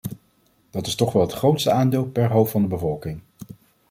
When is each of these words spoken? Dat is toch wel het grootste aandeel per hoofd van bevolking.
Dat 0.69 0.87
is 0.87 0.95
toch 0.95 1.11
wel 1.11 1.21
het 1.21 1.33
grootste 1.33 1.71
aandeel 1.71 2.05
per 2.05 2.31
hoofd 2.31 2.51
van 2.51 2.67
bevolking. 2.67 3.21